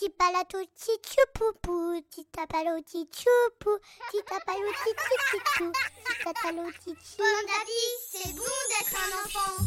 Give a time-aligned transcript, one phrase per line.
[0.00, 3.70] Tipalato tichupupu, titapalo tichupu,
[4.10, 5.72] titapalo tichupu,
[6.06, 7.18] titatalo tichu.
[7.18, 9.62] Pomme d'api, c'est bon d'être un enfant.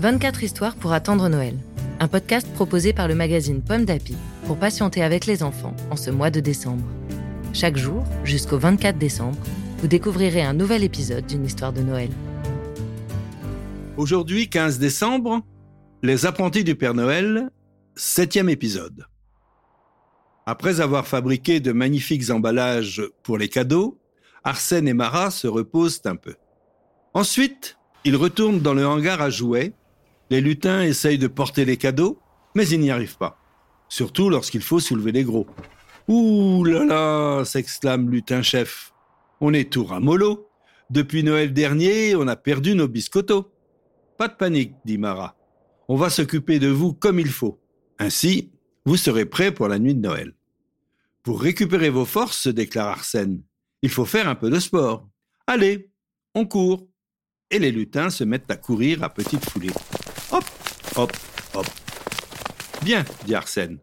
[0.00, 1.58] 24 histoires pour attendre Noël.
[1.98, 6.10] Un podcast proposé par le magazine Pomme d'Api pour patienter avec les enfants en ce
[6.10, 6.86] mois de décembre.
[7.52, 9.36] Chaque jour, jusqu'au 24 décembre,
[9.80, 12.08] vous découvrirez un nouvel épisode d'une histoire de Noël.
[13.98, 15.42] Aujourd'hui, 15 décembre,
[16.02, 17.50] Les apprentis du Père Noël,
[17.96, 19.09] septième épisode.
[20.50, 24.00] Après avoir fabriqué de magnifiques emballages pour les cadeaux,
[24.42, 26.34] Arsène et Marat se reposent un peu.
[27.14, 29.74] Ensuite, ils retournent dans le hangar à jouets.
[30.28, 32.18] Les lutins essayent de porter les cadeaux,
[32.56, 33.38] mais ils n'y arrivent pas.
[33.88, 35.46] Surtout lorsqu'il faut soulever les gros.
[36.08, 38.92] Ouh là là s'exclame Lutin Chef.
[39.40, 40.48] On est tout ramollo.
[40.90, 43.52] Depuis Noël dernier, on a perdu nos biscottos.
[44.18, 45.36] Pas de panique, dit Marat.
[45.86, 47.60] On va s'occuper de vous comme il faut.
[48.00, 48.50] Ainsi,
[48.84, 50.34] vous serez prêts pour la nuit de Noël.
[51.22, 53.42] Pour récupérer vos forces, déclare Arsène,
[53.82, 55.06] il faut faire un peu de sport.
[55.46, 55.90] Allez,
[56.34, 56.88] on court.
[57.50, 59.72] Et les lutins se mettent à courir à petite foulée.
[60.32, 60.44] Hop,
[60.96, 61.12] hop,
[61.54, 61.66] hop.
[62.82, 63.78] Bien, dit Arsène.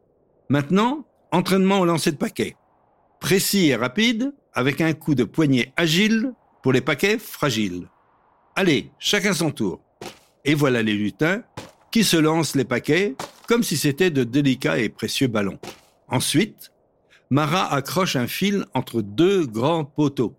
[0.49, 2.55] Maintenant, entraînement au lancer de paquet.
[3.19, 7.87] Précis et rapide, avec un coup de poignet agile pour les paquets fragiles.
[8.55, 9.81] Allez, chacun son tour.
[10.43, 11.43] Et voilà les lutins
[11.91, 13.15] qui se lancent les paquets
[13.47, 15.59] comme si c'était de délicats et précieux ballons.
[16.07, 16.71] Ensuite,
[17.29, 20.35] Marat accroche un fil entre deux grands poteaux.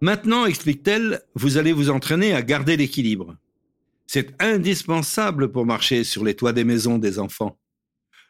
[0.00, 3.36] Maintenant, explique-t-elle, vous allez vous entraîner à garder l'équilibre.
[4.06, 7.56] C'est indispensable pour marcher sur les toits des maisons des enfants.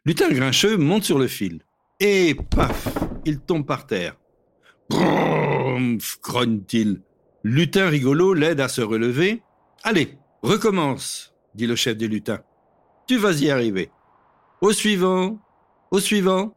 [0.04, 1.62] Lutin Grincheux monte sur le fil.
[1.98, 2.88] Et paf,
[3.24, 4.16] il tombe par terre.
[4.90, 7.00] Brrrm, grogne-t-il.
[7.42, 9.42] Lutin rigolo l'aide à se relever.
[9.82, 12.40] Allez, recommence, dit le chef des lutins.
[13.06, 13.90] Tu vas y arriver.
[14.60, 15.38] Au suivant,
[15.90, 16.56] au suivant.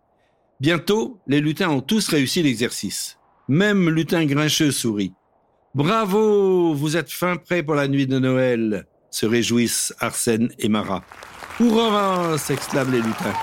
[0.59, 3.19] Bientôt, les lutins ont tous réussi l'exercice.
[3.47, 5.13] Même Lutin Grincheux sourit.
[5.75, 11.03] Bravo, vous êtes fin prêts pour la nuit de Noël, se réjouissent Arsène et Marat.
[11.59, 13.35] Hurrah s'exclament les lutins.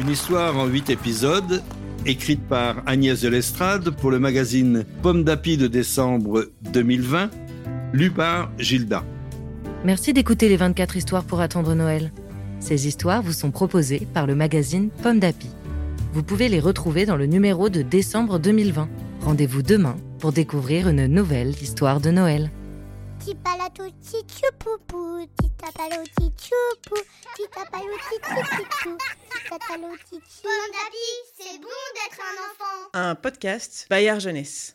[0.00, 1.60] Une histoire en huit épisodes,
[2.06, 7.30] écrite par Agnès de l'Estrade pour le magazine Pomme d'Api de décembre 2020,
[7.92, 9.04] lue par Gilda.
[9.84, 12.12] Merci d'écouter les 24 histoires pour attendre Noël.
[12.64, 15.50] Ces histoires vous sont proposées par le magazine Pomme d'Api.
[16.14, 18.88] Vous pouvez les retrouver dans le numéro de décembre 2020.
[19.20, 22.50] Rendez-vous demain pour découvrir une nouvelle histoire de Noël.
[23.20, 23.36] Pomme
[30.72, 32.88] d'api, c'est bon d'être un enfant.
[32.94, 34.72] Un podcast Bayard Jeunesse.